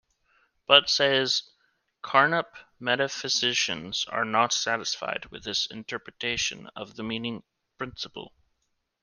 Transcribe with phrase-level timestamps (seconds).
[0.65, 1.43] But-says
[2.03, 7.43] Carnap-metaphysicians are not satisfied with this interpretation of the meaning of
[7.77, 8.33] 'principle'.